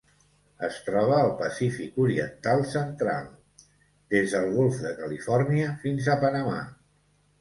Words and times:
Es 0.67 0.77
troba 0.85 1.17
al 1.17 1.33
Pacífic 1.41 1.99
oriental 2.05 2.65
central: 2.71 3.27
des 4.15 4.35
del 4.37 4.49
golf 4.57 4.81
de 4.87 4.95
Califòrnia 5.03 5.69
fins 5.85 6.11
a 6.15 6.21
Panamà. 6.25 6.61